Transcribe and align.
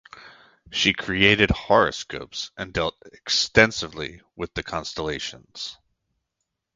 She 0.71 0.93
created 0.93 1.51
horoscopes 1.51 2.49
and 2.57 2.73
dealt 2.73 2.97
extensively 3.13 4.23
with 4.35 4.51
the 4.55 4.63
constellations. 4.63 5.77